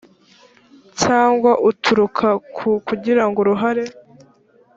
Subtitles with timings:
[1.01, 3.85] cyangwa uturuka ku kugira uruhare